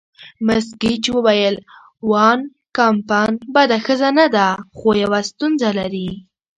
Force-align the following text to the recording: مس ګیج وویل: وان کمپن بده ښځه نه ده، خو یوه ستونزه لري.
مس 0.45 0.65
ګیج 0.81 1.03
وویل: 1.15 1.55
وان 2.09 2.39
کمپن 2.77 3.31
بده 3.53 3.77
ښځه 3.85 4.09
نه 4.19 4.25
ده، 4.35 4.47
خو 4.77 4.87
یوه 5.03 5.19
ستونزه 5.29 5.69
لري. 5.79 6.09